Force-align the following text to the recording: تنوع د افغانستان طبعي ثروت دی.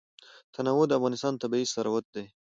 تنوع 0.53 0.83
د 0.87 0.91
افغانستان 0.99 1.33
طبعي 1.41 1.65
ثروت 1.73 2.05
دی. 2.15 2.25